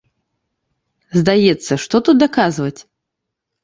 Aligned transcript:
Здаецца, 1.21 1.73
што 1.87 2.05
тут 2.11 2.15
даказваць? 2.27 2.77